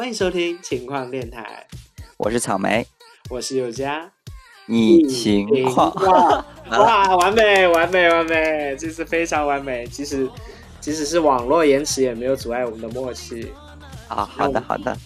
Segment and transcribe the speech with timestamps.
[0.00, 1.66] 欢迎收听情况电台，
[2.16, 2.86] 我是草莓，
[3.28, 4.10] 我是有佳。
[4.64, 5.92] 你情况
[6.72, 9.86] 哇，完美，完美，完美，这次非常完美。
[9.86, 10.26] 即使
[10.80, 13.52] 即使是网络延迟，也没有阻碍我们的默契。
[14.08, 14.96] 啊，好的，好的。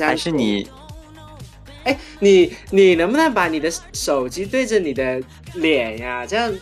[0.00, 0.68] 还是你，
[1.84, 5.22] 哎，你你能不能把你的手机对着你的
[5.54, 6.26] 脸呀？
[6.26, 6.52] 这样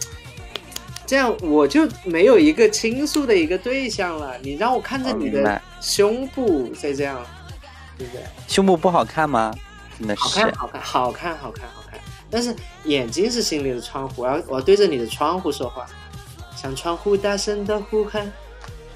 [1.07, 4.37] 这样我就没有一个倾诉的一个对象了。
[4.43, 7.25] 你让我看着你的胸部，再这样，
[8.01, 8.25] 对不对？
[8.49, 9.55] 胸部不好看吗？
[9.99, 12.01] 真的是好看，好看，好看，好看。
[12.31, 15.85] 但是眼睛是心里的窗户，我要我要对着你的窗户说话，
[16.57, 18.33] 向窗户大声的呼喊，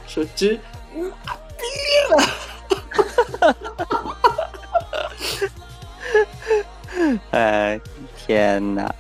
[0.06, 0.58] 说知
[0.94, 3.56] 麻痹了。
[7.32, 7.78] 哎，
[8.16, 8.94] 天哪！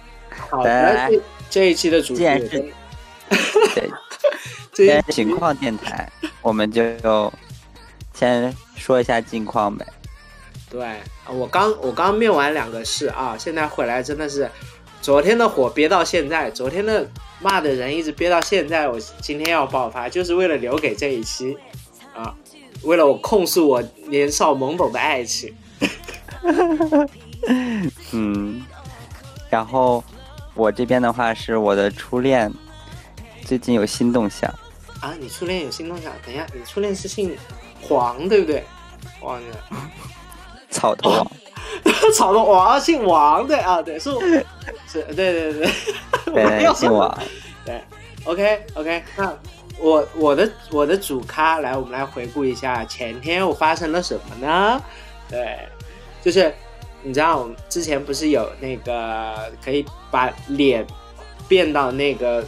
[0.50, 1.10] 好的，
[1.48, 2.48] 这一期的主题是，
[3.74, 3.90] 对，
[4.74, 6.10] 今天情况电台，
[6.42, 6.82] 我们就
[8.14, 9.86] 先说一下近况呗。
[10.70, 14.50] 对，我刚我刚面完两个市啊，现在回来真的是，
[15.02, 17.08] 昨天的火憋到现在，昨天的
[17.40, 21.56] 骂的人一直憋到现在，我今天要爆发，就是为了留给这一期，
[22.14, 22.34] 啊，
[22.82, 25.54] 为了我控诉我年少懵懂的爱情。
[28.12, 28.64] 嗯，
[29.50, 30.02] 然后
[30.54, 32.52] 我这边的话是我的初恋，
[33.44, 34.52] 最近有新动向。
[35.00, 36.12] 啊，你初恋有新动向？
[36.24, 37.36] 等一下，你初恋是姓
[37.86, 38.64] 黄对不对？
[39.20, 39.56] 忘记了。
[40.70, 41.30] 草头王，
[42.16, 44.10] 草头王姓王对啊，对是
[44.88, 45.70] 是，对对对
[46.26, 47.16] 对， 姓王，
[47.64, 47.80] 对
[48.24, 49.32] ，OK OK，那
[49.78, 54.82] 我我的我的主咖来，我们来回顾一下前天我发生了什么呢？
[55.30, 55.58] 对，
[56.22, 56.52] 就是
[57.02, 60.84] 你知道我之前不是有那个可以把脸
[61.46, 62.44] 变到那个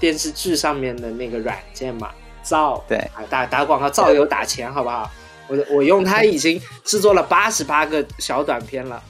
[0.00, 2.10] 电视剧上面的那个软件嘛？
[2.48, 2.96] 造对。
[3.14, 5.10] 啊，打打广告造有打钱，好不好？
[5.48, 9.02] 我我用它已经制作了八十八个小短片了，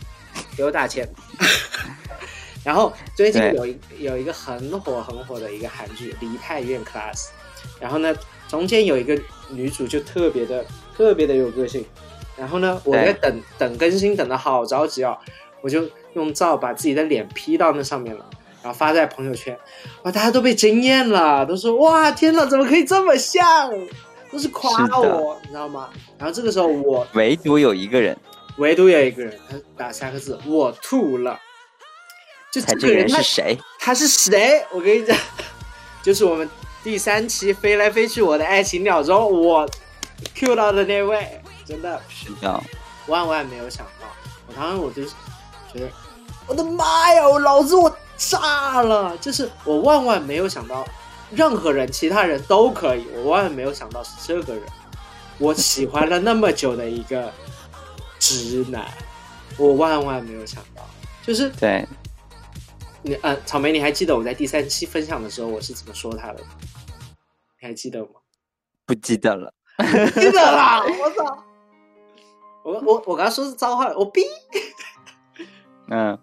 [0.57, 1.09] 给我打钱。
[2.65, 7.15] 然后最近有一有一个很火很火的一个韩剧《梨泰院 Class》，
[7.81, 8.15] 然后呢
[8.47, 9.19] 中间有一个
[9.49, 10.65] 女主就特别的
[10.97, 11.85] 特别的有个性，
[12.37, 15.17] 然后呢我在等等更新等的好着急哦，
[15.63, 18.25] 我就用照把自己的脸 P 到那上面了，
[18.69, 19.59] 然后发在朋友圈，
[20.03, 23.73] 哇大家都被惊艳了，都说哇天哪怎么可以这么像。
[24.31, 25.89] 都是夸我，你知道吗？
[26.19, 28.15] 然后这个时候我唯独有一个人，
[28.59, 31.41] 唯独有一个人，他打三个字，我吐了。
[32.53, 33.59] 就这个人是谁？
[33.81, 34.63] 他是谁？
[34.71, 35.17] 我跟你讲，
[36.03, 36.47] 就是我们
[36.85, 39.67] 第三期飞来飞去我的爱情鸟中，我
[40.35, 42.63] Q 到的那位，真的是的，
[43.07, 44.07] 万万没有想到。
[44.47, 45.05] 我当时我就
[45.73, 45.89] 觉得，
[46.47, 49.17] 我的妈呀，我老子我炸了！
[49.17, 50.87] 就是我万万没有想到。
[51.31, 53.07] 任何人，其他人都可以。
[53.15, 54.63] 我万万没有想到是这个人，
[55.37, 57.31] 我喜欢了那么久的一个
[58.19, 58.91] 直男，
[59.59, 60.83] 我万万没有想到，
[61.23, 61.87] 就是对。
[63.03, 66.49] 你呃，草莓，你还记得我在第三期分享的时候我是怎么说他的吗？
[67.61, 68.09] 你还记得吗？
[68.87, 69.53] 不记得了，
[70.15, 70.83] 记得了。
[70.99, 71.45] 我操！
[72.65, 74.23] 我我我刚刚说是脏话，我逼。
[75.91, 76.19] 嗯，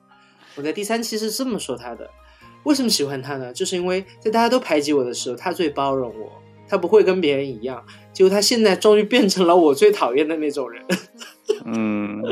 [0.55, 2.09] 我在第三期是这么说他的。
[2.63, 3.53] 为什么喜欢他呢？
[3.53, 6.31] 就是因为在大家都排挤我的时候，他最包容我，
[6.67, 7.83] 他不会跟别人一样。
[8.11, 10.83] 结果他现在终于变成了我最讨厌的那种人。
[11.65, 12.23] 嗯，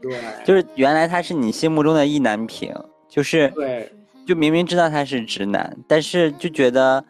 [0.00, 2.74] 对，就是原来他是你心目中的意难平，
[3.08, 3.92] 就是对，
[4.26, 7.04] 就明明知道他是直男，但是就觉得，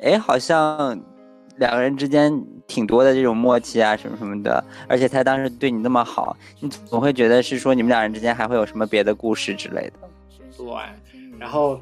[0.00, 1.00] 哎，好像
[1.58, 4.64] 两个人之间挺多的这种默契啊，什么什么的。
[4.88, 9.92] 而且他当时对你那么好，你总会觉得是说你们两人之间还会有什么别的故事之类的。
[10.56, 10.66] 对。
[11.38, 11.78] 然后，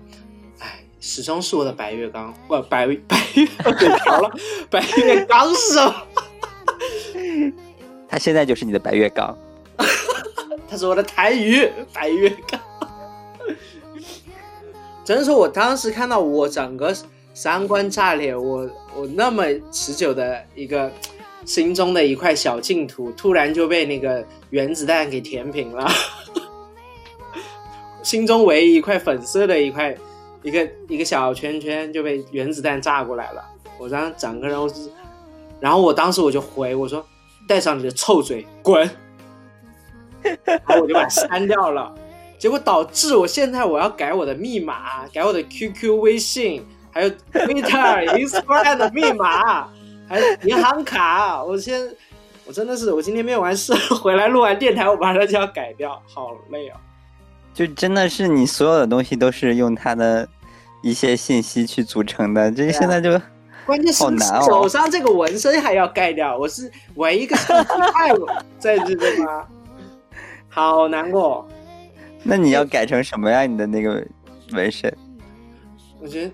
[0.58, 3.46] 哎，始终是我的白月刚，不，白白月
[3.78, 4.30] 给调了，
[4.68, 5.94] 白月刚是什么？
[8.08, 9.36] 他现在就是你的白月刚，
[10.68, 12.60] 他是我的台语白月刚。
[15.04, 16.92] 真是，我当时看到我整个
[17.32, 20.90] 三观炸裂，我我那么持久的一个
[21.44, 25.90] 心中的一块小净土，突然就被那个原子弹给填平了。
[28.02, 29.96] 心中唯一一块粉色的一块，
[30.42, 33.44] 一个一个小圈圈就被原子弹炸过来了。
[33.78, 34.70] 我当整个人，我
[35.60, 37.04] 然后我当时我就回我说
[37.46, 38.88] ：“带上你的臭嘴，滚！”
[40.44, 41.94] 然后我就把它删掉了。
[42.38, 49.68] 结果导致我现在我要改我的密码，改我的 QQ、微信，还有 Twitter、Instagram 的密码，
[50.08, 51.42] 还有银行卡。
[51.42, 51.80] 我先，
[52.44, 53.72] 我真的是，我今天没有完事，
[54.02, 56.80] 回来录完电台，我马上就要改掉，好累啊。
[57.52, 60.26] 就真的是你所有的东西都是用它的
[60.82, 63.10] 一些信息去组成的，这现在就
[63.66, 64.02] 关键是
[64.46, 68.10] 手上这个纹身还要盖掉，我是唯一一个生气派
[68.58, 69.46] 在这个吗？
[70.48, 71.46] 好难过。
[72.22, 73.46] 那你要改成什么呀？
[73.46, 74.04] 你的那个
[74.52, 74.92] 纹身？
[76.00, 76.32] 我觉得，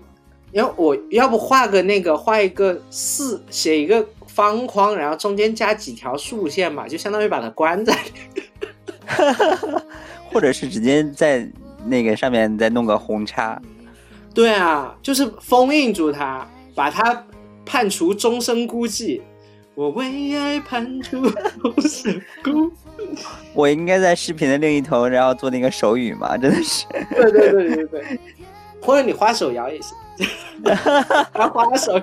[0.51, 7.97] 要我要不画个那个画一个四写一个方框，然后中间加几条竖线嘛，就相当于把它关在。
[10.31, 11.49] 或者是直接在
[11.85, 13.59] 那个上面再弄个红叉？
[14.33, 17.25] 对啊，就是封印住它，把它
[17.65, 19.21] 判处终身孤寂。
[19.73, 22.71] 我为爱判处终身孤。
[23.53, 26.37] 我应该在视频的另一头，然后做那个手语嘛？
[26.37, 26.85] 真的是。
[27.11, 28.19] 对对对对对，
[28.81, 29.97] 或者你画手摇也行。
[30.63, 31.93] 拿花手，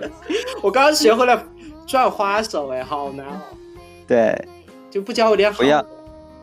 [0.63, 1.45] 我刚刚学会了
[1.87, 3.41] 转花手，哎，好难哦。
[4.07, 4.49] 对
[4.91, 5.89] 就不教我点好不要的。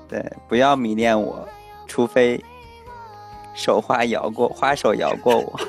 [0.09, 1.47] 对，不要迷恋我，
[1.87, 2.43] 除非
[3.55, 5.59] 手花摇过，花手摇过我。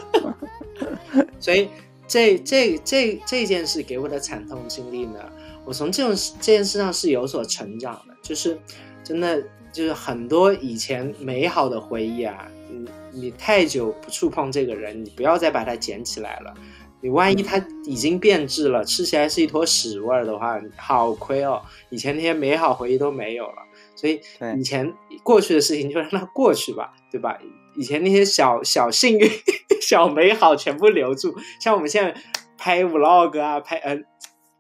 [1.39, 1.69] 所以
[2.09, 5.21] 这这这这件事给我的惨痛经历呢，
[5.65, 8.59] 我从这种这件事上是有所成长的，就是
[9.05, 9.41] 真的
[9.73, 16.55] 就是很多以前美好的回忆啊，你你太久不触碰这个人，你不要再把它捡起来了。
[17.01, 21.61] 你万一它已经变质了，吃起来是一坨屎味儿的话，好亏哦！
[21.91, 23.57] 以前那些美好回忆都没有了，
[23.97, 24.93] 所以对以前
[25.25, 27.37] 过去的事情就让它过去吧，对吧？
[27.77, 29.29] 以前那些小小幸运、
[29.83, 32.15] 小美好全部留住，像我们现在
[32.57, 33.99] 拍 vlog 啊，拍呃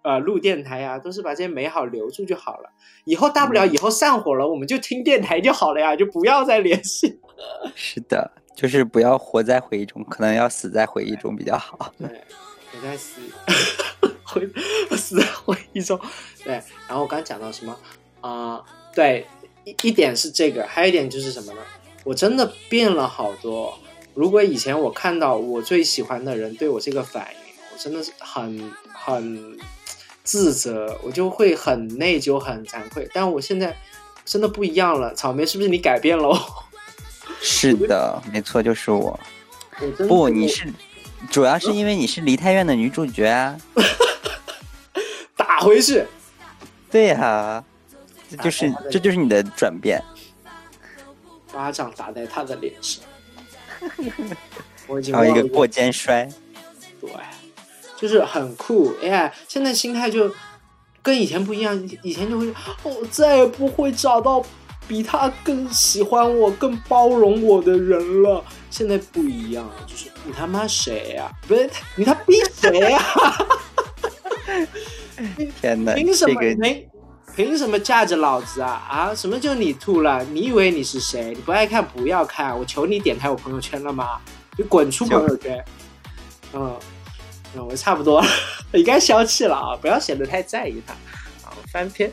[0.03, 2.71] 呃录电台啊，都是把这些美好留住就好了。
[3.05, 7.21] 以后大不了以后散伙了，我们就听电台就好了呀，就不要再联系。
[7.77, 11.93] 是的，就是不要活在回忆中，可能要死在回忆中比较好。
[11.99, 12.09] 对，
[12.77, 13.21] 我在死
[14.23, 14.49] 回
[14.97, 15.99] 死在回忆中。
[16.45, 16.55] 对，
[16.87, 17.77] 然后我刚讲到什么
[18.21, 18.63] 啊、
[18.95, 19.27] 对，
[19.65, 21.61] 一一点是这个，还有一点就是什么呢？
[22.05, 23.79] 我真的变了好多。
[24.15, 29.59] 如果以前我看到我最喜欢的人对我这个反应，我真的是很很
[30.23, 33.09] 自责，我就会很内疚、很惭愧。
[33.15, 33.77] 但我现在
[34.25, 36.39] 真的不一样了，草莓是不是你改变了我？
[37.43, 39.19] 是的，没错，就是我。
[39.81, 40.73] 我不，你是，
[41.31, 43.59] 主要是因为你是梨泰院的女主角啊。
[45.37, 46.05] 打回去。
[46.91, 47.65] 对呀、
[48.31, 50.03] 这就是这就是你的转变。
[51.53, 53.03] 巴掌打在他的脸上。
[54.87, 56.29] 我已经还有一个过肩摔，
[57.01, 57.11] 对，
[57.97, 58.95] 就是很酷。
[59.03, 60.33] 哎呀，现在心态就
[61.03, 62.53] 跟以前不一样，以前就会，
[62.83, 64.45] 我再也不会找到
[64.89, 68.45] 比他更喜欢我、更包容我的人了。
[68.71, 73.03] 现在不一样了，就是你他妈谁呀、不是你他逼谁呀、
[75.61, 76.89] 天哪，凭什这个么没？
[77.35, 79.15] 凭什么架着老子啊啊！
[79.15, 80.23] 什么就你吐了？
[80.25, 81.33] 你以为你是谁？
[81.35, 84.21] 你不爱看不要看，我求你点开我朋友圈了吗？
[84.59, 85.65] 你滚出朋友圈！
[86.53, 86.77] 嗯，
[87.57, 88.27] 嗯，我差不多了，
[88.71, 89.75] 你该消气了啊！
[89.81, 90.95] 不要显得太在意他。
[91.43, 92.13] 好，翻篇。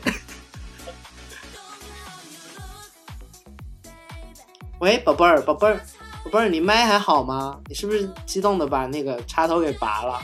[4.80, 5.78] 喂，宝贝儿，宝贝儿，
[6.24, 7.60] 宝贝儿，你麦还好吗？
[7.66, 10.18] 你是不是激动的把那个插头给拔了？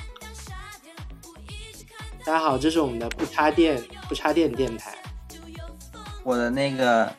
[2.25, 4.97] 大家好，这是我们的不插电不插电电台。
[6.23, 7.13] 我的那个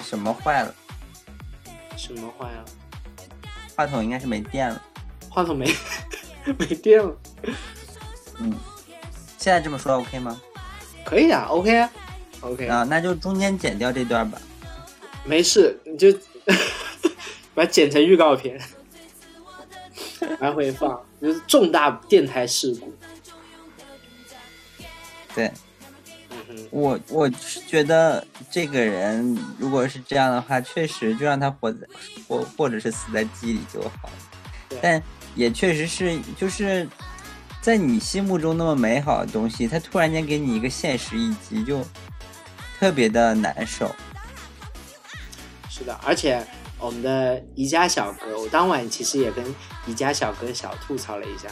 [0.00, 0.74] 什么坏了，
[1.96, 2.64] 什么坏了？
[3.76, 4.82] 话筒应该是没电了。
[5.30, 5.72] 话筒没
[6.58, 7.16] 没电了？
[8.40, 8.52] 嗯，
[9.38, 10.40] 现在这么说 OK 吗？
[11.04, 11.90] 可以啊，OK 啊
[12.40, 14.36] ，OK，、啊，那就中间剪掉这段吧。
[15.26, 16.12] 没事，你就
[17.54, 18.60] 把它剪成预告片，
[20.40, 22.92] 来回放，就是重大电台事故。
[25.34, 25.50] 对
[26.48, 31.86] 嗯，我，我是觉得这个人如果是这样的话，确实就让他活在
[32.28, 34.78] 或或者是死在记忆里就好了。
[34.82, 35.02] 但
[35.34, 36.88] 也确实是，就是
[37.60, 41.84] 在你心目中那么美好的东西，他突然间给你一个现实一击，就
[42.78, 43.90] 特别的难受。
[45.68, 46.44] 是的，而且
[46.78, 49.44] 我们的宜家小哥，我当晚其实也跟
[49.86, 51.48] 宜家小哥小吐槽了一下，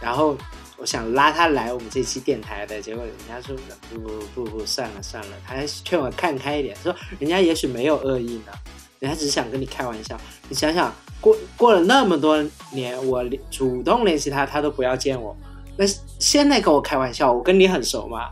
[0.00, 0.36] 然后
[0.76, 3.56] 我想拉他来我们这期电台的，结果人家说
[3.90, 8.52] 不不不不算了算了，他还劝我看开一点，说人家也许没有恶意呢，
[9.00, 10.18] 人家只是想跟你开玩笑。
[10.48, 12.42] 你想想，过过了那么多
[12.72, 15.36] 年，我主动联系他，他都不要见我，
[15.76, 15.84] 那
[16.18, 18.30] 现在跟我开玩笑，我跟你很熟吗？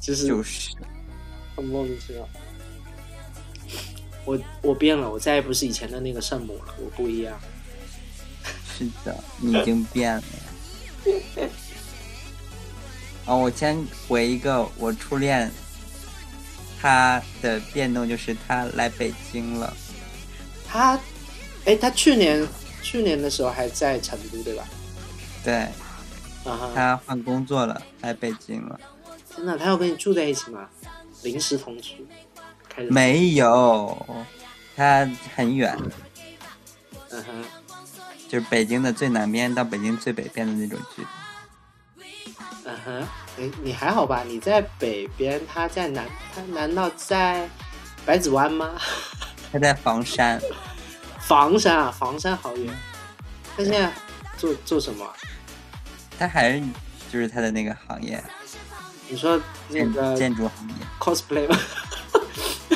[0.00, 0.76] 就是就是，
[1.56, 2.28] 很莫名其妙。
[4.28, 7.40] 我我变了，我再也不是以前的那个圣母了，我不一样。
[8.76, 10.22] 是的，你已经变了。
[13.24, 15.50] 哦，我先回一个我初恋，
[16.78, 19.74] 他的变动就是他来北京了。
[20.66, 21.00] 他，
[21.64, 22.46] 哎，他去年
[22.82, 24.68] 去年的时候还在成都，对吧？
[25.42, 25.54] 对，
[26.44, 28.78] 啊哈，他换工作了，来北京了。
[29.34, 30.68] 真的，他要跟你住在一起吗？
[31.22, 32.06] 临时同居？
[32.78, 34.06] 开始，没有，
[34.76, 35.76] 它很远，
[37.10, 37.44] 嗯哼，
[38.28, 41.08] 就是北京的最南边到北京最北边的那种距离。
[42.64, 44.22] 嗯哼，你你还好吧？
[44.24, 47.48] 你在北边，他在南，他难道在
[48.06, 48.70] 百子湾吗？
[49.50, 50.40] 他在房山，
[51.18, 52.72] 房山啊，房山好远。
[53.56, 53.90] 他现在
[54.36, 55.12] 做做什么啊？
[56.16, 56.62] 他还是
[57.10, 58.22] 就是他的那个行业，
[59.08, 61.58] 你说那个建筑行业 cosplay 吗？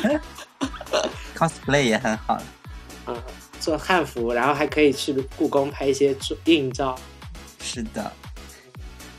[1.35, 2.41] cosplay 也很好。
[3.07, 3.21] 嗯，
[3.59, 6.97] 做汉服，然后还可以去故宫拍一些硬照。
[7.59, 8.11] 是的，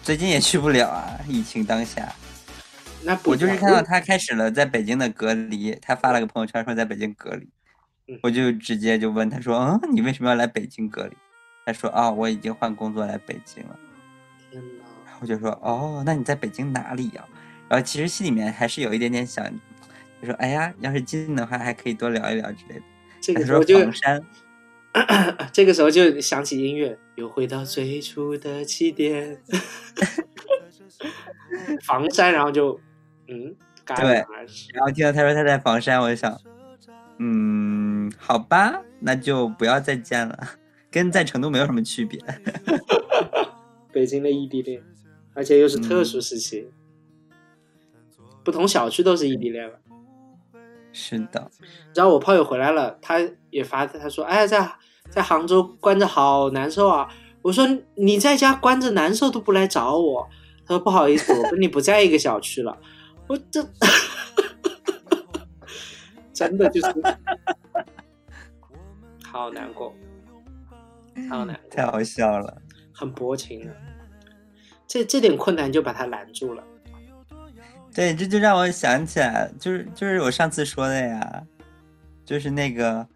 [0.02, 2.12] 最近也去不了啊，疫情当下。
[3.02, 7.48] 那不我就是看到他开始了在北京的隔离，他发了个朋友圈说在北京隔离
[8.08, 11.16] 嗯，我就直接就问他说：“嗯，你为什么要来北京隔离？”
[11.66, 13.78] 他说：“啊、我已经换工作来北京了。
[14.50, 14.84] 天哪！”
[15.20, 17.24] 我就说：“哦，那你在北京哪里呀、
[17.68, 19.44] 然后其实心里面还是有一点点想，
[20.24, 22.82] 就说：“哎呀，要是近的话，还可以多聊一聊之类的。”
[23.20, 23.78] 这个时候：“就
[25.52, 29.42] 这个时候就想起音乐，又回到最初的起点。
[31.82, 32.80] 房山，然后就
[33.28, 33.54] 嗯，
[33.96, 34.24] 对。
[34.72, 36.40] 然后听到他说他在房山，我就想，
[37.18, 40.48] 嗯，好吧，那就不要再见了，
[40.90, 42.20] 跟在成都没有什么区别。
[43.92, 44.82] 北京的异地恋，
[45.34, 46.68] 而且又是特殊时期，
[48.44, 49.80] 不同小区都是异地恋了。
[50.96, 51.50] 是的，
[51.92, 53.18] 然后我炮友回来了，他
[53.50, 54.72] 也发，他说：“哎呀，在
[55.10, 57.08] 在杭州关着好难受啊。”
[57.42, 60.28] 我说：“你在家关着难受都不来找我。”
[60.64, 62.78] 他说：“不好意思，我跟你不在一个小区了。”
[63.26, 63.60] 我这
[66.32, 66.86] 真的就是
[69.24, 69.92] 好难过，
[71.28, 72.62] 好难过，太好笑了。
[72.92, 73.74] 很薄情啊。
[74.86, 76.62] 这这点困难就把他拦住了。
[77.94, 81.42] 对，这就让我想起来，就是就是我上次说的呀，
[82.24, 83.06] 就是那个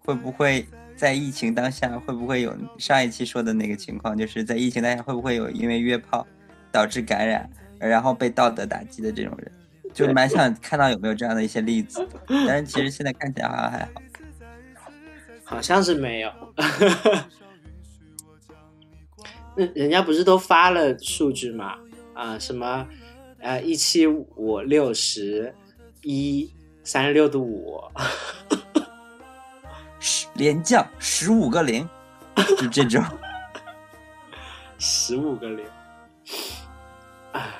[0.00, 0.66] 会不会
[0.96, 6.26] 在疫情当下会不会有上一期说的那个情况，就是在疫情当下会不会有因为约炮
[6.72, 9.52] 导致感染，然后被道德打击的这种人，
[9.94, 12.04] 就蛮想看到有没有这样的一些例子。
[12.48, 13.92] 但是其实现在看起来好像还好。
[15.44, 16.32] 好像是没有。
[19.56, 21.76] 那人家不是都发了数据吗？
[22.12, 22.88] 啊、什么
[23.46, 25.54] 呃一七五六十
[26.02, 27.80] 一三十六度五，
[30.00, 31.88] 十连降十五个零，
[32.58, 33.00] 就这种。
[34.78, 35.64] 十五个零。
[37.30, 37.54] 啊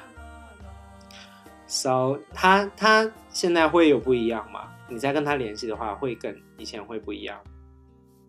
[1.69, 4.69] ，so 他他现在会有不一样吗？
[4.89, 7.39] 你再跟他联系的话，会跟以前会不一样。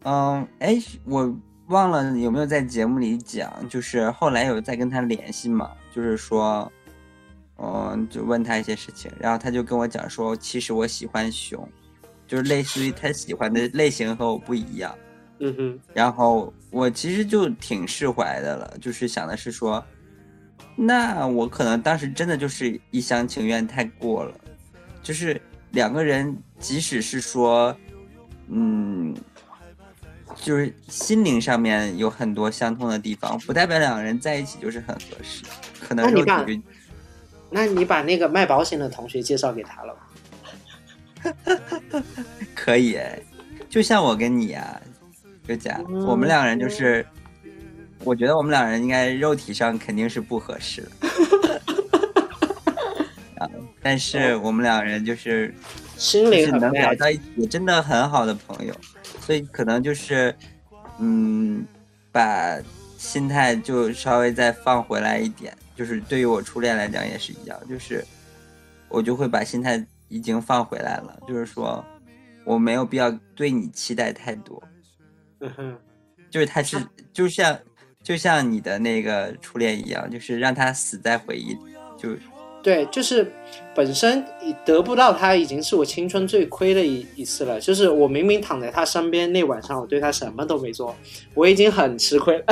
[0.04, 1.36] 嗯，哎，我
[1.70, 6.72] 忘了有没有在节目里讲，就是后来有再跟他联系嘛，就是说，
[7.60, 11.68] 嗯，就问他一些事情，然后他就跟我讲说，其实我喜欢熊，
[12.28, 14.96] 就是类似于他喜欢的类型和我不一样，
[15.40, 19.84] 嗯哼，然后我其实就挺释怀的了，就是想的是说，
[20.76, 24.34] 那我可能当时真的就是一厢情愿太过了，
[25.02, 27.76] 就是两个人即使是说，
[28.50, 29.16] 嗯，
[30.36, 35.44] 就是心灵上面有很多相通的地方，不代表两个人在一起就是很合适，
[35.80, 36.62] 可能肉那你看体就
[37.50, 40.00] 那你把那个卖保险的同学介绍给他了吗？
[42.56, 43.20] 可以哎，
[43.70, 44.82] 就像我跟你啊，
[45.48, 46.06] 就讲嗯。
[46.06, 47.06] 我们两个人就是，
[48.04, 51.62] 我觉得我们两人应该肉体上肯定是不合适的，
[53.44, 53.50] 啊，
[53.82, 55.54] 但是我们两人就是
[55.98, 58.74] 心灵很是能聊到一起，真的很好的朋友，
[59.22, 60.34] 所以可能就是，
[61.00, 61.66] 嗯，
[62.12, 62.58] 把
[62.98, 68.04] 心态就稍微再放回来一点，就是对于我初恋来讲也是一样，就是
[68.90, 71.86] 我就会把心态已经放回来了，就是说
[72.44, 74.62] 我没有必要对你期待太多，
[75.40, 75.78] 嗯哼，
[76.32, 76.78] 就是他是
[77.14, 77.60] 就像
[78.02, 81.56] 就像你的那个初恋一样，就是让他死在回忆，
[81.98, 82.10] 就
[82.64, 83.32] 对，就是
[83.76, 84.26] 本身
[84.66, 87.60] 得不到他，已经是我青春最亏的一一次了。
[87.62, 90.94] 就是我明明躺在他身边那晚上，我对他什么都没做，
[91.34, 92.46] 我已经很吃亏了。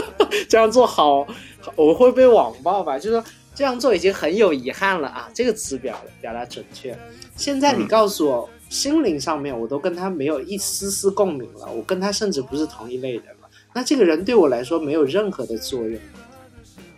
[0.48, 1.26] 这样做好，
[1.76, 2.98] 我会被网暴吧？
[2.98, 6.96] 就是说这样做已经很有遗憾了啊，这个词表表达准确。
[7.36, 13.48] 现在你嗯告诉我，心灵上面我都跟他没有一丝丝共鸣了，我跟他甚至不是同一类人了。
[13.74, 15.98] 那这个人对我来说没有任何的作用，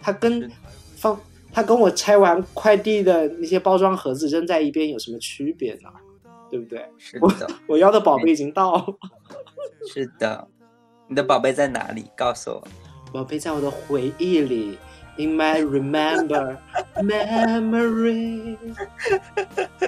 [0.03, 0.51] 他跟
[0.97, 1.21] 放
[1.53, 5.89] 他跟我拆完快递的那些包装盒子扔在一边有什么区别呢？
[6.51, 6.85] 对不对？
[6.99, 8.87] 是的，我要的宝贝已经到了，
[9.93, 10.47] 是的，
[11.09, 12.07] 你的宝贝在哪里？
[12.17, 12.69] 告诉我。
[13.15, 14.77] 宝贝在我的回忆里
[15.17, 16.59] ，in my remember
[16.99, 18.57] memory。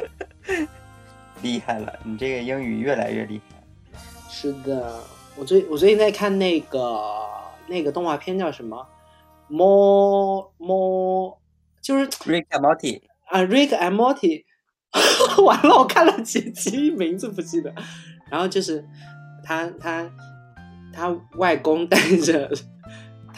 [1.42, 4.00] 厉害了，你这个英语越来越厉害。
[4.30, 5.00] 是的，
[5.34, 6.88] 我最我最近在看那个
[7.66, 8.86] 那个动画片叫什么
[9.48, 11.38] ？More More，
[11.82, 14.44] 就是 Rick and Morty 啊，Rick and Morty。
[15.44, 17.74] 完了，我看了几集，名字不记得。
[18.30, 18.84] 然后就是
[19.42, 20.08] 他他
[20.92, 22.48] 他外公带着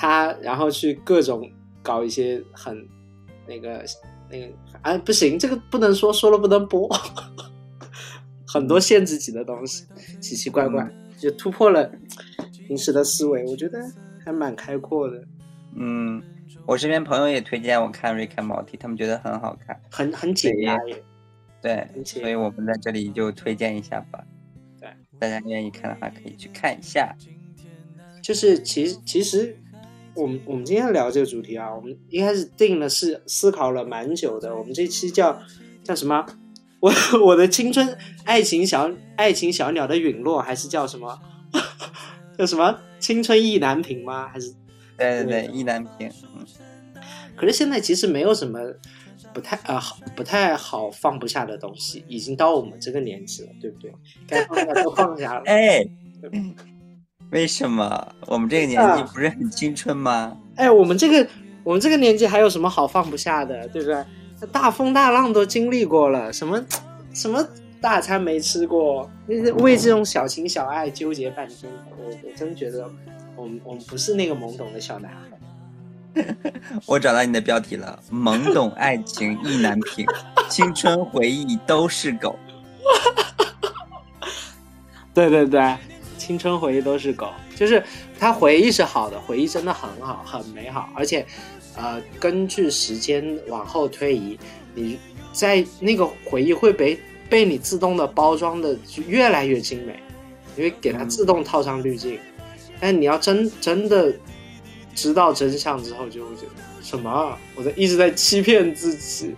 [0.01, 1.51] 他，然后去各种
[1.83, 2.89] 搞一些很
[3.49, 3.85] 那个
[4.31, 4.47] 那个
[4.81, 6.89] 啊，不行，这个不能说，说了不能播。
[8.47, 9.85] 很多限制级的东西，
[10.21, 10.89] 奇奇怪怪，
[11.19, 11.91] 就突破了
[12.69, 13.81] 平时的思维，我觉得
[14.25, 15.21] 还蛮开阔的。
[15.75, 16.23] 嗯，
[16.65, 21.03] 我身边朋友也推荐我看《Rick and Morty》，他们觉得很好看，很很解压耶。
[21.61, 24.25] 对，所以我们在这里就推荐一下吧。
[24.81, 24.89] 对，
[25.19, 27.13] 大家愿意看的话可以去看一下。
[28.23, 29.59] 就是其实其实
[30.19, 34.55] 我们我们今天聊这个主题啊，我们一开始定了是思考了蛮久的。
[34.55, 35.41] 我们这期叫
[35.85, 36.27] 叫什么？
[36.81, 36.93] 我
[37.25, 41.17] 我的青春爱情小爱情小鸟的陨落，还是叫什么？
[42.37, 44.29] 叫什么青春意难平吗？
[44.29, 44.53] 还是
[44.97, 46.11] 对对对意难平？
[46.37, 46.45] 嗯。
[47.37, 48.59] 可是现在其实没有什么
[49.33, 49.81] 不太啊
[50.17, 53.93] 不太好放不下的东西，已经到我们这个年纪了，对不对？
[54.27, 55.43] 该放下都放下了。
[55.47, 55.85] 哎，
[57.31, 60.37] 为什么我们这个年纪不是很青春吗？
[60.57, 61.29] 哎，我们这个
[61.63, 64.05] 我们这个年纪还有什么好放不下的，对不对？
[64.53, 66.65] 大风大浪都经历过了，什么
[67.13, 67.47] 什么
[67.81, 71.71] 大餐没吃过，为这种小情小爱纠结半天。
[71.99, 72.89] 我我真觉得，
[73.37, 75.19] 我们我们不是那个懵懂的小男孩。
[76.87, 80.07] 我找到你的标题了：懵懂爱情意难平，
[80.49, 82.37] 青春回忆都是狗。
[85.13, 85.77] 对对对，
[86.29, 87.83] 青春回忆都是狗，就是
[88.21, 91.27] 他回忆是好的，回忆真的很好，很美好，而且。
[91.81, 94.37] 呃，根据时间往后推移，
[94.75, 94.99] 你
[95.33, 96.99] 在那个回忆会被
[97.31, 100.03] 被你自动的包装的越来越精美，
[100.57, 102.19] 因为给它自动套上滤镜。
[102.81, 104.13] 但你要真真的
[104.93, 107.39] 知道真相之后，就会觉得什么？
[107.55, 109.37] 我在一直在欺骗自己，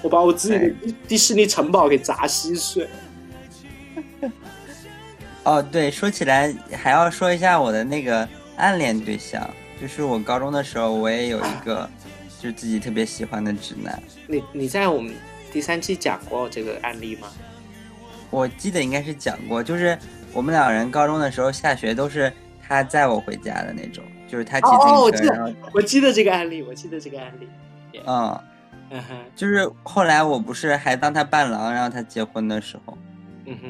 [0.00, 0.72] 我把我自己的
[1.06, 2.88] 迪士尼城堡给砸稀碎。
[5.46, 9.48] 哦，对，说起来还要说一下我的那个暗恋对象。
[9.80, 11.88] 就是我高中的时候，我也有一个，
[12.40, 14.02] 就是自己特别喜欢的直男。
[14.26, 15.14] 你你在我们
[15.52, 17.28] 第三期讲过这个案例吗？
[18.30, 19.96] 我记得应该是讲过，就是
[20.32, 22.32] 我们两人高中的时候下学都是
[22.66, 25.54] 他载我回家的那种，就是他骑自行车。
[25.72, 27.48] 我记得这个案例，我记得这个案例。
[28.04, 28.40] 嗯，
[29.36, 32.98] 就是后来我不是还当他伴郎，然后他结婚的时候。
[33.44, 33.68] 嗯哼。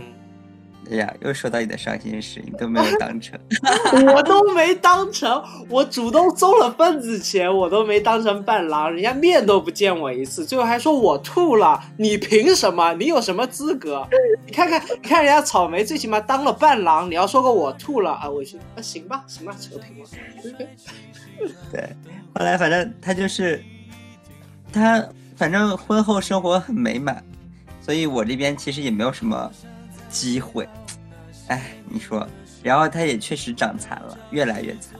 [0.90, 3.38] 哎呀，又说到你的伤心事，你都没有当成，
[4.14, 12.94] 我都没当成，我主动送了份子钱，我都没当成伴郎，人家面都不见我一次，最后还说我吐了，你凭什么？
[12.94, 14.06] 你有什么资格？
[14.46, 20.08] 你看看，你看人家草莓，最起码当了伴郎，你要说个我吐了啊，我去，那行吧，行吧，扯平了。
[21.72, 21.88] 对，
[22.34, 23.62] 后来反正他就是，
[24.72, 25.04] 他
[25.36, 27.22] 反正婚后生活很美满，
[27.80, 29.50] 所以我这边其实也没有什么。
[30.16, 30.66] 机会，
[31.48, 32.26] 哎，你说，
[32.62, 34.98] 然后他也确实长残了，越来越残。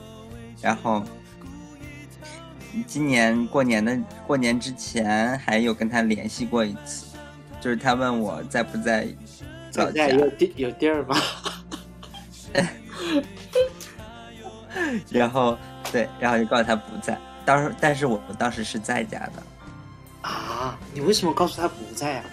[0.61, 1.03] 然后
[2.87, 7.07] 今年过年的过年之前还有跟他联系过一次，
[7.63, 9.09] 就是他问我在不在
[9.77, 11.17] 老家，有地有地儿吗？
[15.11, 15.57] 然后
[15.91, 17.19] 对，然后就告诉他不在。
[17.47, 20.29] 当时，但是我们当时是在家的。
[20.29, 22.25] 啊，你为什么告诉他不在啊？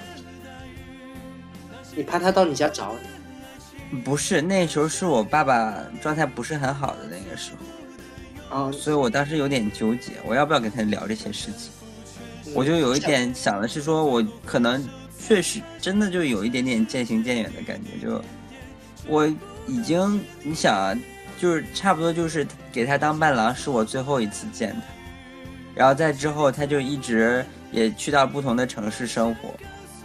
[1.95, 3.99] 你怕他到你家找你？
[4.01, 7.51] 不是，那时候是我爸爸状态不是很好的那个时
[8.49, 11.71] 候，啊，所以我当时有点纠结，我要不要跟他聊这些事情？
[12.56, 14.84] 我就有一点想的是说，我可能
[15.19, 18.19] 确实真的就有一点点渐行渐远的感觉，就
[19.08, 19.27] 我
[19.67, 20.97] 已经你想啊，
[21.39, 24.82] 就是差不多就是给他当伴郎是我最后一次见他，
[25.75, 29.53] 然后在之后他就一直也去到不同的城市生活，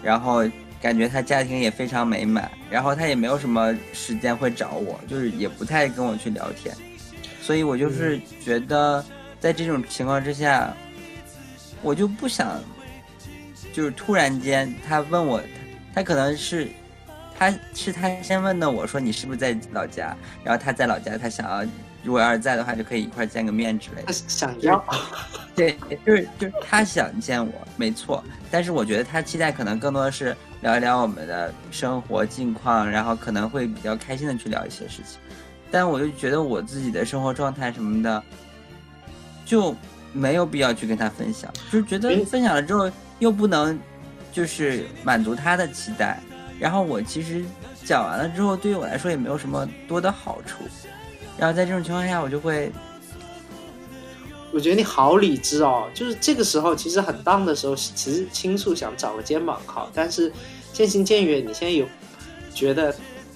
[0.03, 0.45] 然后。
[0.81, 6.73] 感觉他家庭也非常美满，然后他也没有什么时间会找我，就是也不太跟我去聊天，
[7.43, 9.05] 所以我就是觉得
[9.41, 10.73] 在这种情况之下，
[11.83, 12.63] 我就不想，
[13.73, 15.43] 就是突然间他问我，
[15.93, 16.69] 他可能是，
[17.37, 21.69] 他是他先问的我说你是不是在老家，然后他在老家，他想要
[22.05, 24.13] 如果要是在的话就可以一块见个面之类的。
[24.13, 24.85] 想要，
[25.57, 30.37] 对，就是就是他想见我，没错，但是我觉得他期待可能更多的是。
[30.61, 35.19] 聊一聊我们的生活近况，然后可能会比较开心的去聊一些事情，
[35.71, 38.23] 但我就觉得我自己的生活状态什么的，
[39.45, 39.75] 就
[40.13, 43.79] 没有必要去跟他分享，就是觉得分享了之后又不能
[44.33, 46.21] 就是满足他的期待，
[46.59, 47.45] 然后我其实
[47.85, 50.65] 讲完了之后，对于我来说也没有什么多的好处，
[51.39, 52.73] 然后在这种情况下，我就会。
[54.53, 60.33] 我觉得你好理智哦，就是这个时候其实很荡的时候，其实倾诉想找个肩膀靠，但是
[60.73, 61.87] 渐行渐远，你现在有
[62.55, 62.95] 觉得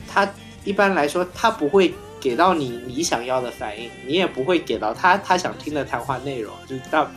[0.08, 0.26] 他
[0.64, 7.10] 一般来说他不会给到你你想要的反应，你也不会给到他他想听的谈话内容，就大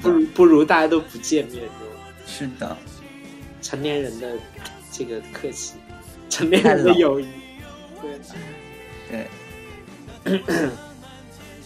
[0.00, 1.70] 不如不如大家都不见面就。
[2.26, 2.76] 是的，
[3.60, 4.32] 成年人的
[4.90, 5.74] 这个客气，
[6.30, 7.26] 成年人的友谊，
[8.00, 9.28] 对
[10.24, 10.70] 对。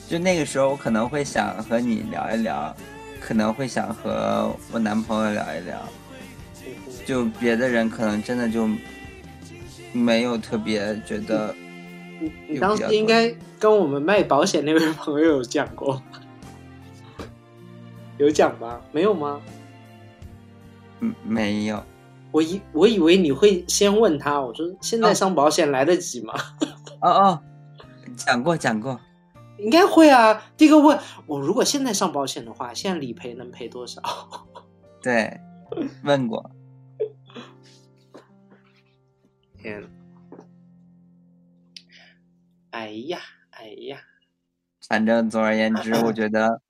[0.09, 2.75] 就那个时候，我可能会想和你聊一聊，
[3.21, 5.79] 可能会想和我男朋友聊一聊。
[7.05, 8.69] 就别的人可能真的就
[9.92, 11.55] 没有特别觉得。
[12.19, 16.03] 你你当时应该跟我们卖保险那位朋友有讲过，
[18.19, 18.81] 有讲吗？
[18.90, 19.40] 没有吗？
[21.01, 21.83] 嗯，没有。
[22.33, 26.35] 我以我以为你会先问他，我说现在上保险来得及吗？
[27.01, 27.40] 哦哦，
[28.16, 28.99] 讲过讲过。
[29.59, 30.53] 应该会啊！
[30.57, 34.01] 第一个问我，如果现在上保险的话，现在理赔能赔多少？
[35.03, 35.40] 对，
[36.03, 36.51] 问过。
[39.59, 39.83] 天，
[42.71, 43.19] 哎呀，
[43.51, 43.99] 哎呀！
[44.87, 46.61] 反正总而言之，我 觉得，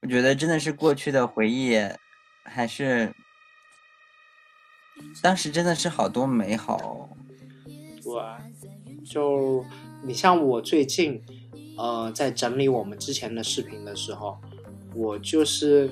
[0.00, 1.78] 我觉得真的是过去的回忆，
[2.42, 3.12] 还是
[5.22, 7.10] 当时真的是好多美好。
[8.02, 9.64] 对，就
[10.02, 11.22] 你像我最近。
[11.78, 14.36] 呃，在整理我们之前的视频的时候，
[14.94, 15.88] 我就是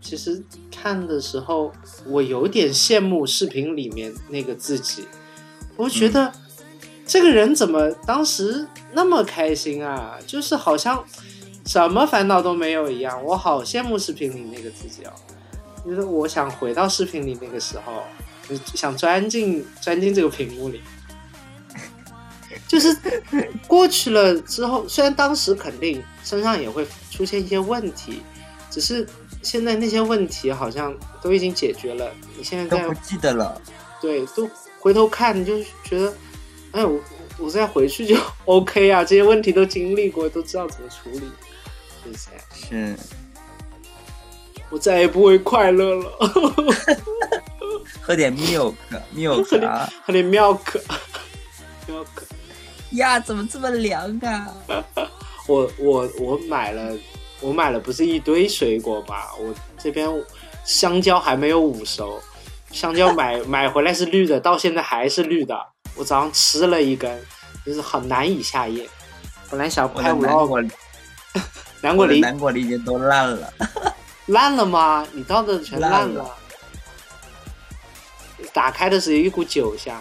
[0.00, 1.72] 其实看的时候，
[2.06, 5.04] 我有点羡慕视频里面那个自己。
[5.76, 6.32] 我觉得
[7.06, 10.18] 这个人怎么当时那么开心啊？
[10.26, 11.04] 就是好像
[11.64, 13.24] 什么烦恼都没有一样。
[13.24, 15.12] 我好羡慕视频里那个自己哦，
[15.86, 18.02] 就是我想回到视频里那个时候，
[18.74, 20.80] 想钻进钻进这个屏幕里。
[22.72, 22.96] 就是
[23.66, 28.22] 过去了之后，虽然当时肯定身上也会出现一些问题，
[28.70, 29.06] 只是
[29.42, 32.10] 现在那些问题好像都已经解决了。
[32.34, 33.60] 你现在都不记得了，
[34.00, 36.14] 对，都回头看，你就觉得，
[36.70, 36.98] 哎，我
[37.36, 41.30] 我再回去就 OK 啊，这些问题都经历过，都知道怎么处理，
[42.02, 42.30] 是不是？
[42.70, 42.96] 是，
[44.70, 46.10] 我再也不会快乐了。
[48.00, 49.44] 喝点 milk，milk，
[50.06, 52.06] 喝点 milk，milk。
[52.92, 54.54] 呀，怎么这么凉啊！
[55.48, 56.96] 我我我买了，
[57.40, 59.32] 我买了不是一堆水果吧？
[59.40, 60.08] 我这边
[60.64, 62.20] 香蕉还没有捂熟，
[62.70, 65.58] 香蕉买 买回来是绿的，到现在还是绿的。
[65.96, 67.20] 我早上吃了一根，
[67.66, 68.88] 就是很难以下咽。
[69.50, 70.62] 本来想拍五南果，
[71.80, 73.52] 南果梨，南果梨已经都烂了，
[74.26, 75.06] 烂了吗？
[75.12, 76.30] 你倒的全烂了。
[78.52, 80.00] 打开的时候一股酒香。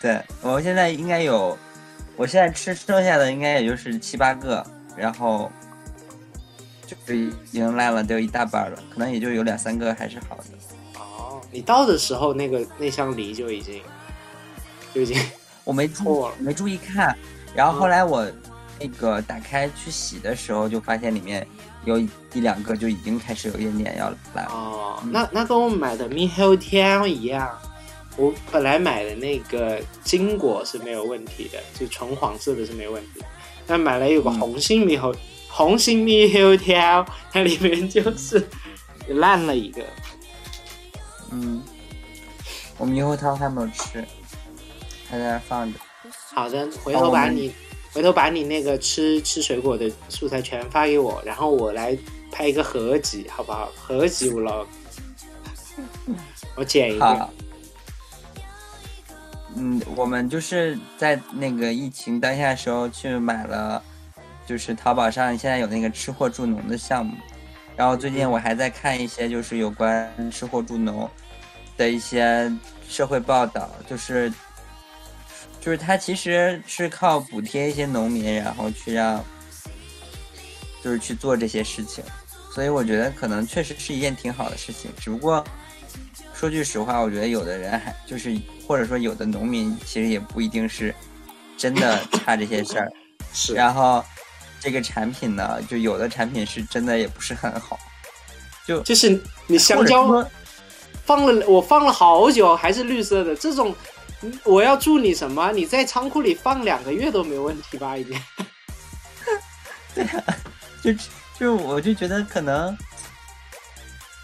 [0.00, 1.58] 对我现在应该有。
[2.18, 5.50] 我现在吃剩下的应该也就是七八个，然后
[6.84, 10.44] 就已经烂了，都有一大半了，可能也就有两三个还是好的。
[10.98, 13.80] 哦，你到的时候那个那箱梨就已经
[14.92, 15.16] 就已经
[15.62, 17.16] 我没注没注意看，
[17.54, 18.26] 然后后来我
[18.80, 21.46] 那个打开去洗的时候，就发现里面
[21.84, 24.50] 有一两个就已经开始有一点点要烂了。
[24.50, 27.48] 哦，那那跟我买的猕猴桃一样。
[28.18, 33.22] 我本来买的那个金果是没有问题的，就纯黄色的是没问题。
[33.64, 35.14] 但买了有个红心猕猴，
[35.48, 38.44] 红心猕猴桃，它里面就是
[39.06, 39.84] 烂了一个。
[41.30, 41.62] 嗯，
[42.76, 44.04] 我猕猴桃还没有吃，
[45.08, 45.78] 还在那放着。
[46.34, 47.52] 好的，回头把你
[47.92, 51.96] 回头把你那个吃吃水果的素材全发给我，然后我来
[52.32, 53.70] 拍一个合集，好不好？
[53.76, 54.66] 合集 vlog，
[56.56, 57.30] 我剪一个。
[59.60, 63.82] 嗯，我们就是在那个疫情当下的时候去买了，
[64.46, 67.16] 就是淘宝上现在有那个吃货助农的项目，
[67.74, 71.10] 然后最近我还在看一些就是有关吃货助农
[71.76, 72.52] 的一些
[72.88, 74.32] 社会报道，就是
[75.60, 79.24] 就是他其实是靠补贴一些农民，然后去让
[80.84, 82.04] 就是去做这些事情，
[82.54, 85.44] 所以我觉得可能确实是一件挺好的事情，只不过
[86.32, 88.40] 说句实话，我觉得有的人还就是。
[88.68, 90.94] 或者说，有的农民其实也不一定是
[91.56, 92.92] 真的 差这些事儿，
[93.32, 93.54] 是。
[93.54, 94.04] 然后
[94.60, 97.78] 这个产品呢，就有的产品是真的也不是很好，
[98.66, 100.22] 就就是你香蕉
[101.06, 103.74] 放了我放了好久还是绿色的，这种
[104.44, 105.50] 我要祝你什么？
[105.52, 107.96] 你在仓库里放两个月都没问题吧？
[107.96, 108.20] 已经。
[109.94, 110.22] 对啊，
[110.84, 110.92] 就
[111.38, 112.76] 就我就觉得可能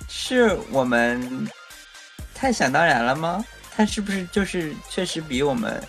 [0.07, 1.49] 是我们
[2.35, 3.43] 太想当然了吗？
[3.77, 5.83] 它是不是就是确实比我们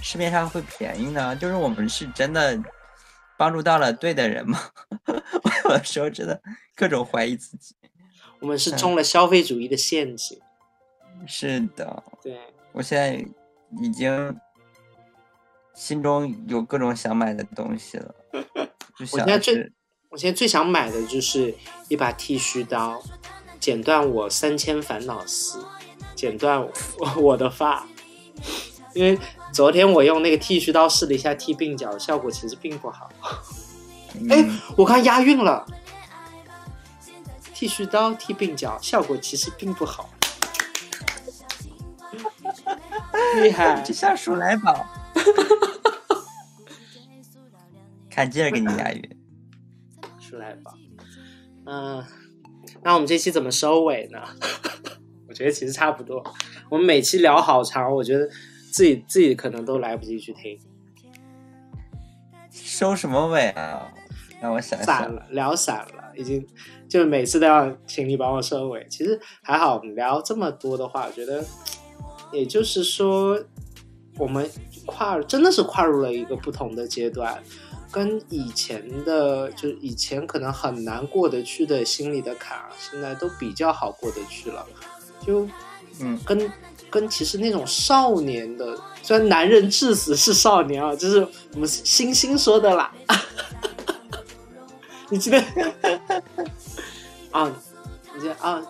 [0.00, 1.34] 市面上会便宜呢？
[1.36, 2.58] 就是我们是真的
[3.36, 4.60] 帮助到了对的人吗？
[5.06, 6.40] 我有的时候真的
[6.76, 7.74] 各种怀疑自己。
[8.40, 10.40] 我们是中了消费主义的陷阱。
[11.26, 12.38] 是的，对，
[12.72, 13.24] 我现在
[13.80, 14.36] 已经
[15.74, 18.14] 心中有各种想买的东西了。
[18.98, 19.72] 就想我现在最
[20.10, 21.54] 我现在最想买的就是
[21.88, 23.02] 一把剃须刀，
[23.58, 25.64] 剪断我三千烦恼丝，
[26.22, 26.70] 剪断我
[27.16, 27.84] 我的发。
[28.94, 29.18] 因为
[29.52, 33.10] 昨天我用那个剃须刀试了一下剃鬓角，效果其实并不好。
[34.30, 35.66] 哎嗯，我看押韵了，
[37.52, 40.10] 剃须刀剃鬓角，效果其实并不好。
[43.42, 43.92] 厉害就！
[43.92, 44.86] 像鼠来宝。
[48.08, 49.16] 看，接着给你押韵。
[50.20, 50.72] 出来宝。
[51.66, 52.04] 嗯、
[52.84, 54.20] 那我们这期怎么收尾呢？
[55.42, 56.22] 我觉得其实差不多。
[56.68, 58.28] 我们每期聊好长，我觉得
[58.70, 60.56] 自己自己可能都来不及去听，
[62.52, 63.92] 收什么尾啊？
[64.40, 64.86] 让我想想。
[64.86, 66.46] 散了，聊散了，已经
[66.88, 68.86] 就每次都要请你帮我收尾。
[68.88, 71.44] 其实还好，我们聊这么多的话，我觉得
[72.30, 73.36] 也就是说，
[74.18, 74.48] 我们
[74.86, 77.42] 跨真的是跨入了一个不同的阶段。
[77.90, 84.64] 跟以前的，就是以前可能很难过得去的心里的坎儿，现在都比较好过得去了。
[85.26, 85.48] 就
[86.00, 86.50] 嗯，跟
[86.90, 92.92] 跟其实那种少年的，虽然男人至死是少年啊，就是我们星星说的啦。
[95.08, 95.38] 你记得
[97.30, 97.50] 啊？
[98.14, 98.62] 你记得啊？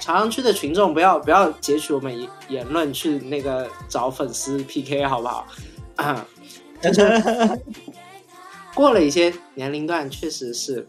[0.00, 5.46] 朝阳区的群众不要不要截取我们言言论去那个找粉丝 PK 好不好？
[5.96, 6.26] 啊，
[8.74, 10.86] 过了一些年龄段，确实是，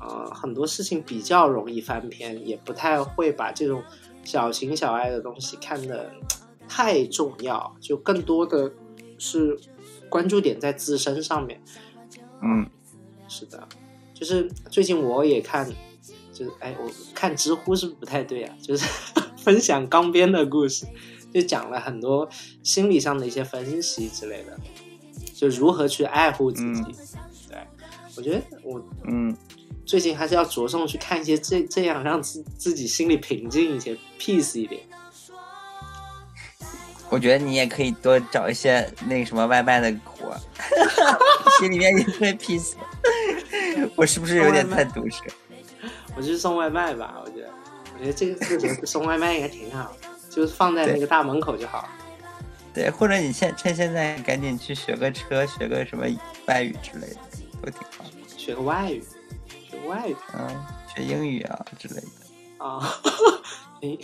[0.00, 3.82] 呃，很多事情比较容易翻篇，也不太会把这种
[4.24, 6.10] 小情小爱的东西看的
[6.66, 8.72] 太重要，就更多的
[9.18, 9.58] 是
[10.08, 11.62] 关注点在自身上面。
[12.42, 12.68] 嗯，
[13.28, 13.68] 是的，
[14.12, 15.70] 就是最近我也看，
[16.32, 18.56] 就是哎，我看知乎是不是不太对啊？
[18.60, 18.86] 就是
[19.38, 20.86] 分享刚编的故事，
[21.32, 22.28] 就讲了很多
[22.62, 24.58] 心理上的一些分析之类的，
[25.34, 26.82] 就如何去爱护自己。
[27.48, 27.58] 对，
[28.16, 29.36] 我觉得我嗯，
[29.86, 34.80] 最近还是要着重去看一些这这样让自自己心里平静一些，peace 一点。
[37.10, 40.34] 我觉得你也可以多找一些那个什么外卖的活，
[41.60, 42.72] 心里面也会 peace。
[43.94, 45.18] 我是不是有点太毒舌？
[46.16, 47.50] 我就去送外卖吧，我觉得，
[47.94, 49.92] 我觉得这个这个送外卖应该挺好，
[50.30, 51.88] 就是放在那个大门口就好。
[52.72, 56.06] 对，或者你现趁现在赶紧去学个车，学个什么
[56.46, 57.16] 外语之类的，
[57.62, 58.04] 都挺好。
[58.36, 59.04] 学个外语，
[59.86, 62.64] 外语嗯，学英语啊之类的。
[62.64, 62.80] 啊，
[63.80, 63.98] 学英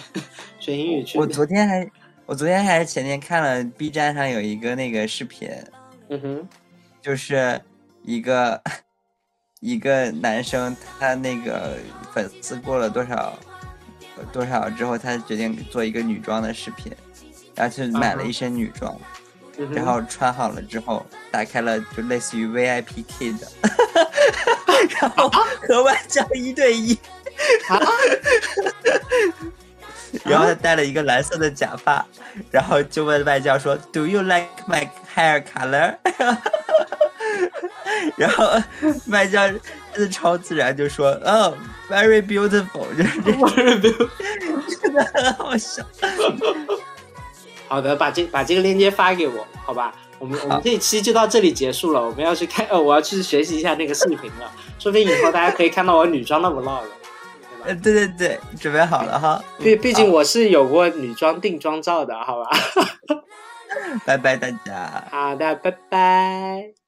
[0.58, 1.18] 学英语去。
[1.18, 1.90] 我昨天还，
[2.26, 5.48] 我昨天还是前天看了 B 站上有一个那个视频，
[6.08, 6.48] 嗯哼，
[7.00, 7.60] 就是
[8.02, 8.60] 一个
[9.60, 11.78] 一个男生，他那个
[12.12, 13.38] 粉丝过了多少
[14.32, 16.92] 多少之后，他决定做一个女装的视频，
[17.54, 18.94] 然后去买了一身女装，
[19.72, 23.36] 然后穿好了之后，打开了就类似于 VIP Kid，
[24.88, 25.28] 然后
[25.66, 26.98] 和外教一对一，
[27.68, 27.80] 啊，
[30.24, 32.04] 然后他戴了一个蓝色的假发，
[32.50, 35.96] 然后就问外教说：“Do you like my hair color？”
[38.16, 38.50] 然后
[39.08, 39.60] 外教真
[39.94, 41.56] 的超自然就说：“哦、
[41.88, 42.86] v e r y beautiful。
[42.96, 44.08] ”就是这我是没有。
[44.80, 45.82] 真的很好笑。
[47.68, 49.92] 好的，把这把这个链接发给我，好吧？
[50.20, 56.82] 我们我们这一期就到这里结束了，我们要去看，呃，我要去学习一下那个视频了，说不定以后大家可以看到我女装的 vlog，
[57.64, 57.80] 对呃，吧？
[57.82, 62.50] 对对对，准备好了哈，毕毕竟我是有过女装定妆照的，好吧？
[64.04, 65.04] 拜拜大家。
[65.10, 66.79] 好的，拜拜。